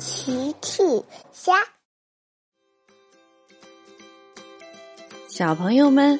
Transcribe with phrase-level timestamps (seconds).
[0.00, 0.82] 奇趣
[1.30, 1.52] 虾，
[5.28, 6.18] 小朋友们，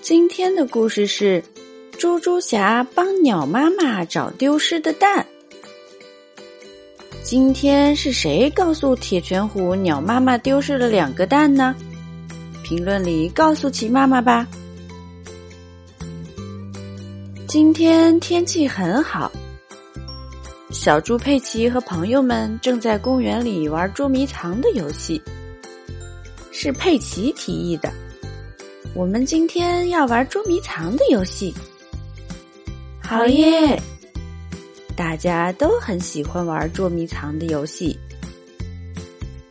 [0.00, 1.44] 今天的故事是
[1.98, 5.26] 猪猪侠帮鸟妈妈找丢失的蛋。
[7.22, 11.76] 今天是谁告诉铁拳虎鸟妈妈丢失了两个蛋呢？
[12.64, 14.48] 评论里告诉奇妈妈吧。
[17.46, 19.30] 今天天气很好。
[20.82, 25.22] 小猪佩奇和朋友们正在公园里玩捉迷藏的游戏。
[26.50, 27.88] 是佩奇提议的，
[28.92, 31.54] 我们今天要玩捉迷藏的游戏。
[33.00, 33.80] 好耶！
[34.96, 37.96] 大家都很喜欢玩捉迷藏的游戏。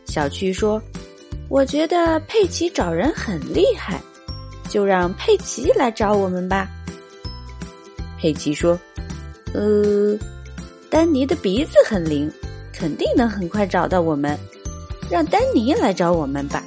[0.04, 0.78] 小趣说
[1.48, 3.98] ：“我觉得佩奇找人很厉害，
[4.68, 6.68] 就让佩奇来找我们吧。”
[8.20, 8.78] 佩奇说
[9.54, 10.14] ：“呃。”
[10.92, 12.30] 丹尼的鼻子很灵，
[12.70, 14.38] 肯定能很快找到我们。
[15.10, 16.62] 让丹尼来找我们吧。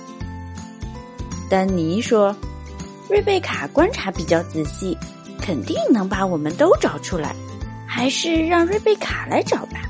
[1.47, 2.35] 丹尼说
[3.07, 4.97] ：“瑞贝卡观察比较仔细，
[5.39, 7.35] 肯定能把我们都找出来。
[7.85, 9.87] 还是让瑞贝卡来找吧。”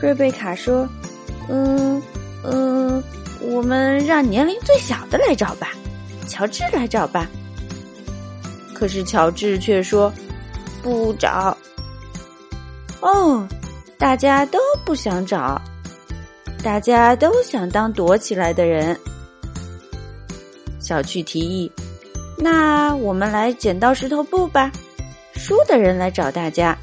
[0.00, 0.88] 瑞贝卡说
[1.50, 2.00] ：“嗯
[2.44, 3.02] 嗯，
[3.40, 5.72] 我们让年龄最小的来找吧，
[6.28, 7.26] 乔治来找吧。”
[8.72, 10.12] 可是乔治却说
[10.84, 11.56] ：“不找。”
[13.06, 13.46] 哦，
[13.96, 15.62] 大家都不想找，
[16.60, 18.98] 大家都想当躲起来的人。
[20.80, 21.70] 小趣提议
[22.36, 24.72] ：“那我们来剪刀石头布吧，
[25.34, 26.76] 输的人来找大家。”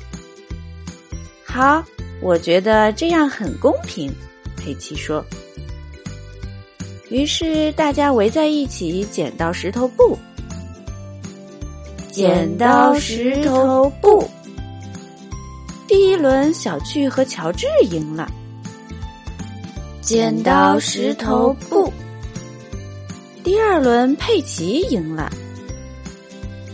[1.43, 1.83] 好，
[2.21, 4.09] 我觉得这样很公平。
[4.55, 5.23] 佩奇说。
[7.09, 10.17] 于是大家围在一起剪刀石头布，
[12.09, 14.25] 剪刀石头布。
[15.93, 18.27] 第一轮，小趣和乔治赢了。
[20.01, 21.93] 剪刀石头布。
[23.43, 25.31] 第二轮，佩奇赢了。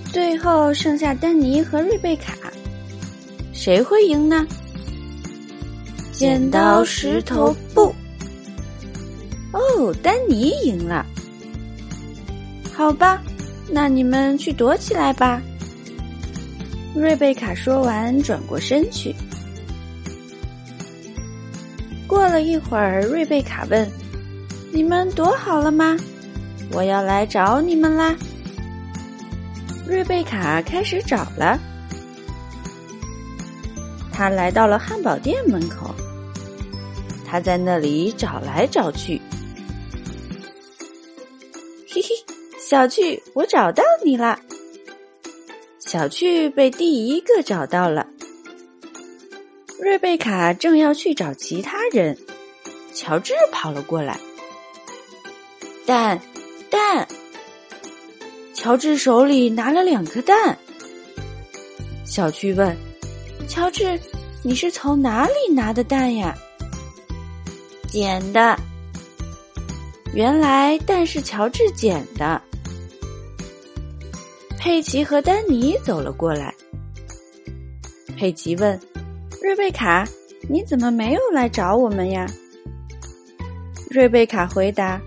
[0.06, 2.34] 最后剩下丹尼和瑞贝卡，
[3.52, 4.47] 谁会赢呢？
[6.13, 7.94] 剪刀石头布。
[9.52, 11.06] 哦，丹尼赢了。
[12.74, 13.22] 好吧，
[13.69, 15.41] 那你们去躲起来吧。
[16.99, 19.15] 瑞贝卡说完，转过身去。
[22.05, 23.89] 过了一会儿，瑞贝卡问
[24.73, 25.97] ：“你们躲好了吗？
[26.73, 28.13] 我要来找你们啦！”
[29.87, 31.57] 瑞贝卡开始找了。
[34.11, 35.95] 他来到了汉堡店门口，
[37.25, 39.21] 他在那里找来找去。
[41.87, 42.09] 嘿嘿，
[42.59, 44.37] 小趣，我找到你了。
[45.91, 48.05] 小趣被第一个找到了，
[49.79, 52.16] 瑞贝卡正要去找其他人，
[52.94, 54.19] 乔治跑了过来。
[55.88, 56.22] 蛋，
[56.69, 57.07] 蛋！
[58.53, 60.55] 乔治手里拿了两颗蛋。
[62.05, 62.78] 小趣问
[63.49, 63.99] ：“乔治，
[64.44, 66.38] 你是从哪里拿的蛋呀？”
[67.89, 68.55] 捡的。
[70.13, 72.39] 原来蛋是乔治捡的。
[74.59, 76.53] 佩奇和丹尼走了过来。
[78.18, 78.78] 佩奇问
[79.42, 80.06] ：“瑞贝卡，
[80.50, 82.30] 你怎么没有来找我们呀？”
[83.90, 85.02] 瑞贝卡回答：“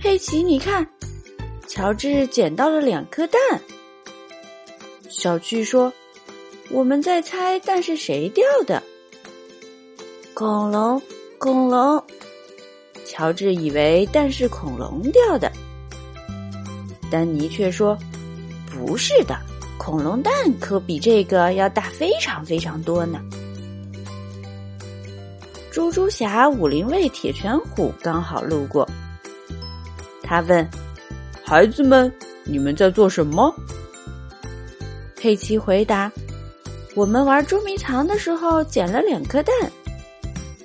[0.00, 0.88] 佩奇，你看，
[1.66, 3.38] 乔治捡到了两颗蛋。”
[5.10, 5.92] 小巨说
[6.72, 8.82] ：“我们在猜蛋是谁掉的。”
[10.32, 11.00] 恐龙，
[11.36, 12.02] 恐龙。
[13.04, 15.52] 乔治以为蛋是恐龙掉的，
[17.10, 17.98] 丹尼却说。
[18.70, 19.36] 不是的，
[19.76, 23.20] 恐龙蛋可比这个要大非常非常多呢。
[25.70, 28.88] 猪猪侠、武林卫、铁拳虎刚好路过，
[30.22, 30.68] 他问
[31.44, 32.12] ：“孩子们，
[32.44, 33.54] 你们在做什么？”
[35.16, 36.10] 佩奇回答
[36.94, 39.54] ：“我们玩捉迷藏的时候捡了两颗蛋，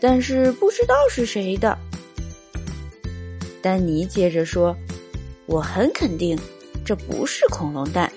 [0.02, 1.78] 但是不知道是谁的。”
[3.62, 4.76] 丹尼接着说
[5.46, 6.38] ：“我很肯定。”
[6.86, 8.12] 这不是恐龙蛋，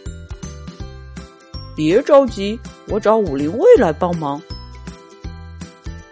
[1.76, 2.58] 别着急，
[2.88, 4.42] 我找武林卫来帮忙。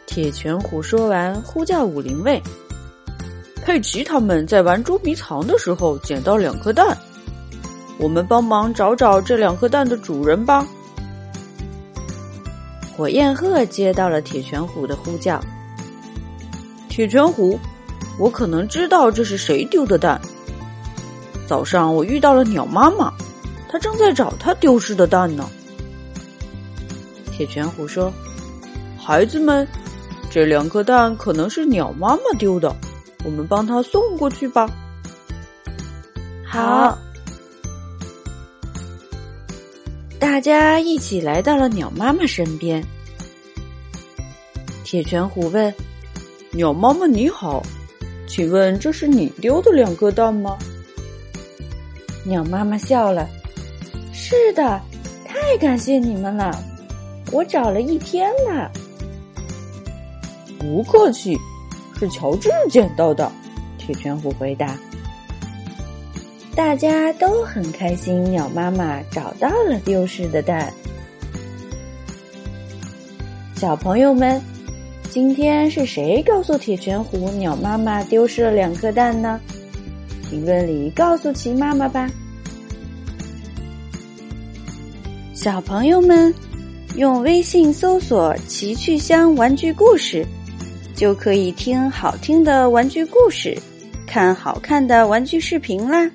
[0.07, 2.41] 铁拳虎说完，呼叫武林卫。
[3.65, 6.97] 佩奇他们在玩捉迷藏的时候捡到两颗蛋，
[7.99, 10.65] 我们帮忙找找这两颗蛋的主人吧。
[12.97, 15.41] 火焰鹤接到了铁拳虎的呼叫。
[16.89, 17.59] 铁拳虎，
[18.17, 20.21] 我可能知道这是谁丢的蛋。
[21.47, 23.13] 早上我遇到了鸟妈妈，
[23.69, 25.49] 她正在找她丢失的蛋呢。
[27.31, 28.13] 铁拳虎说
[28.97, 29.67] ：“孩子们，
[30.31, 32.75] 这两颗蛋可能是鸟妈妈丢的，
[33.25, 34.71] 我们帮她送过去吧。
[36.47, 36.97] 好，
[40.19, 42.83] 大家一起来到了鸟妈妈身边。
[44.85, 45.75] 铁拳虎问
[46.53, 47.63] ：“鸟妈妈你好，
[48.29, 50.57] 请问这是你丢的两颗蛋吗？”
[52.25, 53.29] 鸟妈妈笑了
[54.13, 54.81] ：“是的，
[55.25, 56.59] 太感谢你们了，
[57.31, 58.71] 我找了一天了。”
[60.59, 61.37] 不客气，
[61.99, 63.31] 是乔治捡到的。
[63.77, 64.75] 铁拳虎回答。
[66.57, 70.73] 大家都很开心，鸟妈妈找到了丢失的蛋。
[73.57, 74.41] 小朋友们，
[75.11, 79.39] 今天是谁告诉铁拳虎鸟妈妈丢失了两颗蛋呢？
[80.35, 82.11] 评论里告诉奇妈妈吧。
[85.33, 86.35] 小朋友们，
[86.97, 90.27] 用微信搜索“奇趣箱玩具故事”。
[90.97, 93.57] 就可以听好听的玩具故事，
[94.09, 96.11] 看好看的玩具视频啦。